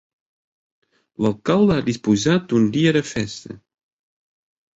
[1.25, 3.61] L'alcalde ha disposat un dia de festa.